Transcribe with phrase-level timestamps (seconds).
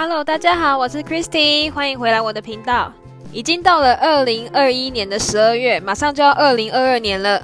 [0.00, 2.92] Hello，大家好，我是 Christy，欢迎回来我的频道。
[3.32, 7.42] 已经到了二零二一年的十二月，马上就要二零二二年了。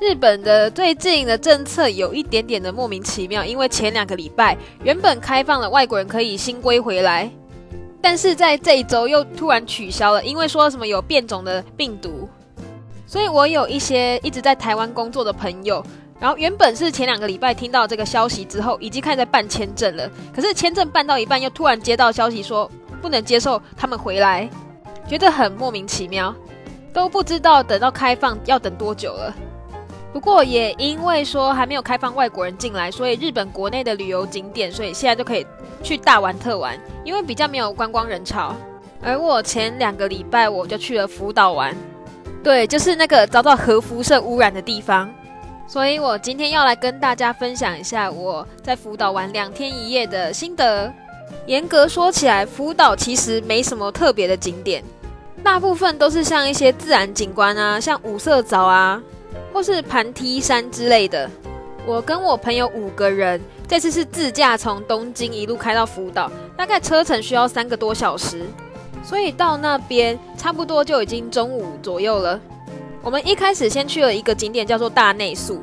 [0.00, 7.28] 日本的最近的政策有一点点的莫名其妙，因为前两个礼拜原本开放了外国人可以新规回来，
[8.00, 12.28] 但是在这一周又突然取消了，因为说什么有变种的病毒。
[13.04, 15.84] 所以我有一些一直在台湾工作的朋友，
[16.20, 22.70] 然后原本是前两个礼拜听到这个消息之后，已经开始在办签证了，可是签证办到一半，又突然接到消息说
[23.00, 24.48] 不能接受他们回来，
[25.08, 26.34] 觉得很莫名其妙，
[26.92, 29.34] 都不知道等到开放要等多久了。
[30.12, 35.46] 不过也因为说还没有开放外国人进来，所以日本国内的旅游景点，所以现在就可以
[35.82, 38.54] 去大玩特玩，因为比较没有观光人潮。
[39.02, 41.74] 而我前两个礼拜我就去了福岛玩。
[42.42, 45.08] 对，就是那个遭到核辐射污染的地方，
[45.70, 50.92] 所以我今天要来跟大家分享一下我在福岛玩两天一夜的心得。
[51.46, 54.82] 严格说起来，福岛其实没什么特别的景点，
[55.44, 59.00] 大部分都是像一些自然景观啊，像五色藻啊，
[59.52, 61.30] 或是盘梯山之类的。
[61.86, 68.44] 我跟我朋友五个人，这次是自驾从东京一路开到福岛，大概车程需要三个多小时。
[69.04, 72.40] 所以到那边差不多就已经中午左右了。
[73.02, 75.62] 我们一开始先去了一个景点，叫做大内宿。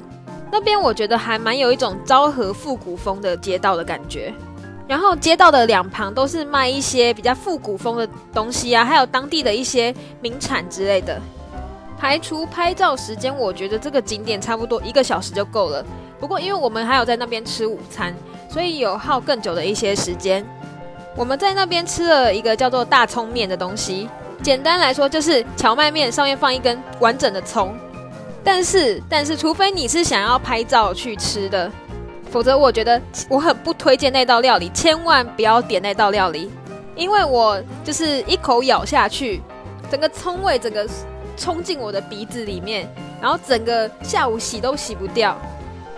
[0.51, 4.33] 那边我觉得还蛮有一种昭和复古风的街道的感觉。
[4.87, 11.21] 然后街道的两旁都是卖一些比较复古风的东西啊，还有当地的一些名产之类的。
[11.99, 15.85] 排除拍照时间，我觉得这个景点差不多一个小时就够了。
[16.19, 18.15] 不过因为我们还有在那边吃午餐，
[18.49, 20.43] 所以有耗更久的一些时间。
[21.15, 24.07] 我们在那边吃了一个叫做大葱面的东西，
[24.41, 27.75] 简单来说就是荞麦面上面放一根完整的葱。
[28.43, 31.69] 但是，但是，除非你是想要拍照去吃的，
[32.31, 36.49] 否则我觉得我很不推荐那道料理，千万不要点那道料理，
[36.95, 39.41] 因为我就是一口咬下去，
[39.91, 40.87] 整个葱味整个
[41.35, 42.89] 冲进我的鼻子里面，
[43.21, 45.37] 然后整个下午洗都洗不掉，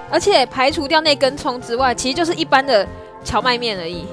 [0.10, 2.88] 而且排除掉那根葱之外，其实就是一般的
[3.24, 4.08] 荞麦面而已。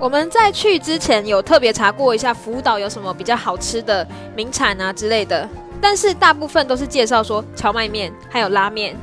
[0.00, 5.48] 我们在去之前有特别查过一下福岛有什么比较好吃的名产啊之类的，
[5.80, 8.96] 但是大部分都是介绍说荞麦面还有拉面。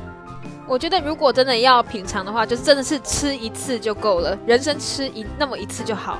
[0.66, 6.18] 我觉得如果真的要品尝的话，就真的是吃一次就够了，人生吃一那么一次就好。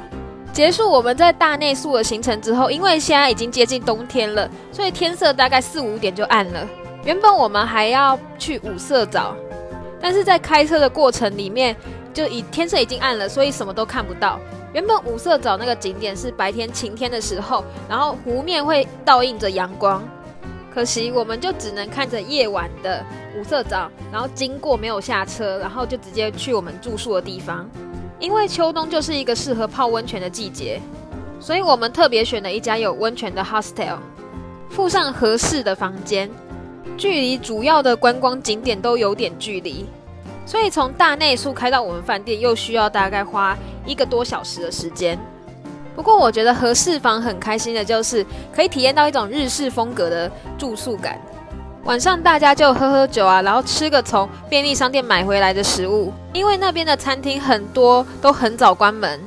[0.53, 6.69] 结束我们在大内宿的行程之后，因为现在已经接近冬天了，所以天色大概四五点就暗了。
[7.03, 9.35] 原本我们还要去五色藻，
[10.01, 11.75] 但是在开车的过程里面，
[12.17, 14.41] 就已天色已经暗了，所以什么都看不到。
[14.73, 20.03] 原本五色藻那个景点是白天晴天的时候，然后湖面会倒映着阳光。
[20.73, 23.05] 可惜我们就只能看着夜晚的
[23.39, 27.69] 五色藻，然后经过没有下车，然后就直接去我们住宿的地方。
[28.19, 30.81] 因为秋冬就是一个适合泡温泉的季节，
[31.39, 33.99] 所以我们特别选了一家有温泉的 hostel，
[34.71, 36.31] 附上合适的房间，
[36.97, 39.85] 距离主要的观光景点都有点距离。
[40.45, 45.19] 所以从大内宿开到我们饭店又需要大概花一个多小时的时间。
[45.95, 51.21] 不过我觉得合适房很开心的就是可以体验到一种日式风格的住宿感。
[51.85, 56.13] 晚上大家就喝喝酒啊，然后吃个从便利商店买回来的食物。
[56.33, 59.21] 因为那边的餐厅很多都很早关门，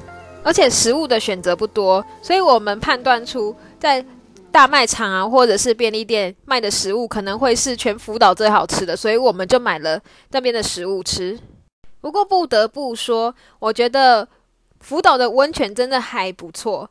[0.43, 4.05] 而且食物的选择不多，所以我们判断出在。
[4.51, 10.01] 大卖场啊，或者是便利店卖的食物可能会是全福岛最好吃的，所以我们就买了
[10.31, 11.39] 那边的食物吃。
[12.01, 14.27] 不过不得不说，我觉得
[14.79, 16.89] 福岛的温泉真的还不错，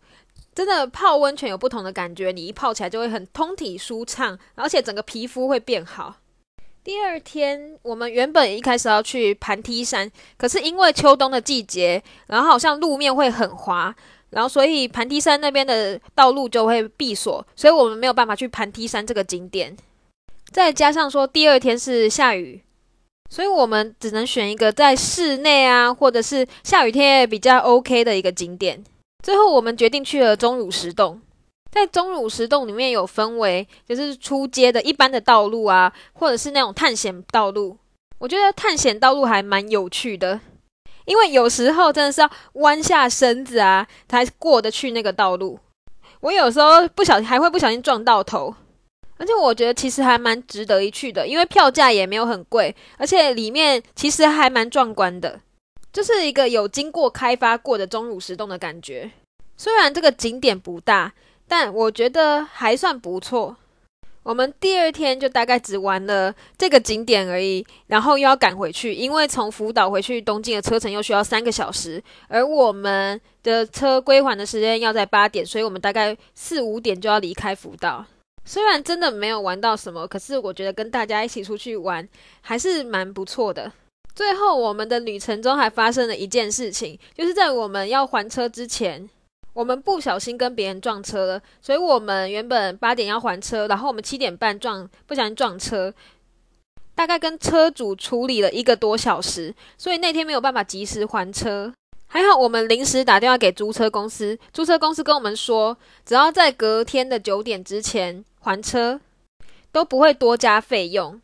[0.55, 6.17] 真的泡温泉有不同的感觉，你一泡起来就会很通体舒畅，而且整个皮肤会变好。
[6.85, 13.95] 第二天，我们原本一开始要去盘梯山，可是因为秋冬的季节，然后好像路面会很滑。
[14.31, 19.77] 然后，所以盘梯山那边的道路就会闭锁，所以我们没有办法去盘梯山这个景点。
[20.51, 22.63] 再加上说第二天是下雨，
[23.31, 28.83] 所以我们只能选一个在室内啊，或者是下雨天也比较 OK 的一个景点。
[29.25, 31.21] 最后，我们决定去了钟乳石洞。
[31.71, 37.77] 在钟乳石洞里面有分为，就是出街的一般的道路啊，或者是那种探险道路。
[38.19, 40.41] 我觉得探险道路还蛮有趣的。
[41.09, 45.59] 因为有时候真的是要弯下身子啊，才过得去那个道路。
[46.21, 48.55] 我有时候不小心还会不小心撞到头，
[49.17, 55.41] 而且我觉得其实还蛮值得一去的，因为票价也没有很贵，而且里面其实还蛮壮观的，
[55.91, 59.11] 就是一个有经过开发过的钟乳石洞的感觉。
[59.57, 61.15] 虽然这个景点不大，
[61.49, 63.57] 但我觉得还算不错。
[64.29, 78.05] 我们第二天就大概只玩了这个景点而已，然后又要赶回去，因为从福岛回去东京的车程又需要三个小时，而我们的车归还的时间要在八点，所以我们大概四五点就要离开福岛。
[78.45, 82.07] 虽然真的没有玩到什么，可是我觉得跟大家一起出去玩
[82.43, 83.73] 还是蛮不错的。
[84.15, 89.09] 最后，我们的旅程中还发生了一件事情，就是在我们要还车之前。
[89.59, 95.93] 我们不小心跟别人撞车了，所以我们原本八点要还车，然后我们七点半撞，不小心撞车，
[96.95, 101.75] 大概跟车主处理了一个多小时，所以那天没有办法及时还车。
[102.07, 105.77] 还好我们临时打电话给租车公司，租车公司跟我们说，
[106.07, 109.01] 只要在隔天的九点之前还车，
[109.73, 111.21] 都不会多加费用，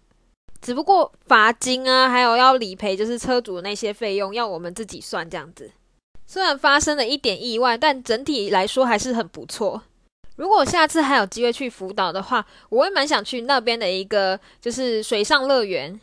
[0.61, 5.71] 只不过罚金啊，还有要理赔，就是车主那些费用要我们自己算这样子。
[6.27, 9.83] 虽然发生了一点意外，但整体来说还是很不错。
[10.37, 16.01] 如果下次还有机会去福岛的话，我会蛮想去那边的一个就是水上乐园，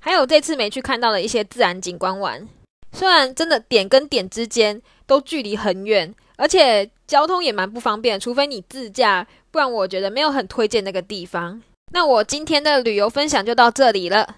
[0.00, 2.48] 还有这次没去看到的一些自然景观玩。
[2.92, 11.62] 虽然真的点跟点之间都距离很远，而且交通也蛮不方便，除非你自驾，不然我觉得没有很推荐那个地方。
[11.92, 14.36] 那我今天的旅游分享就到这里了。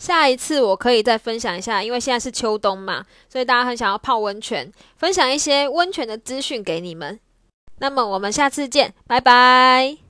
[0.00, 7.20] 下一次我可以再分享一下，因为现在是秋冬嘛，所以大家很想要泡温泉，分享一些温泉的资讯给你们。
[7.78, 10.09] 那么我们下次见，拜拜。